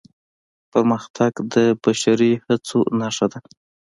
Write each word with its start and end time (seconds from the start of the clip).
پرمختګ 0.71 1.31
د 1.53 1.55
بشري 1.83 2.31
هڅو 2.45 2.79
نښه 2.99 3.27
ده. 3.31 3.39